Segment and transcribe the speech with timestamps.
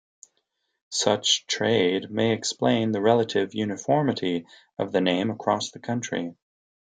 [0.89, 4.47] Such trade may explain the relative uniformity
[4.79, 6.33] of the name across the country.